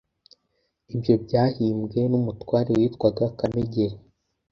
Ibyo 0.93 1.13
byahimbwe 1.23 1.99
n’umutware 2.11 2.71
witwaga 2.79 3.25
Kamegeri. 3.37 3.97